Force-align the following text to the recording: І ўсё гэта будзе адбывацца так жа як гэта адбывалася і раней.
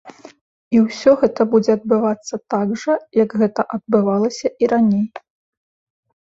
І 0.75 0.79
ўсё 0.85 1.11
гэта 1.23 1.41
будзе 1.51 1.75
адбывацца 1.81 2.41
так 2.55 2.67
жа 2.85 2.95
як 3.23 3.29
гэта 3.43 3.61
адбывалася 3.79 4.47
і 4.61 4.73
раней. 4.75 5.07